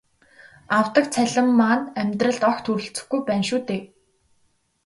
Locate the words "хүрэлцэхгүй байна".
2.69-3.45